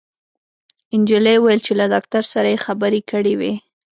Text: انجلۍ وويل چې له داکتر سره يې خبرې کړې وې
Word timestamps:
انجلۍ 0.95 1.35
وويل 1.39 1.59
چې 1.65 1.73
له 1.79 1.85
داکتر 1.93 2.23
سره 2.33 2.47
يې 2.53 2.63
خبرې 2.65 3.01
کړې 3.11 3.33
وې 3.39 3.53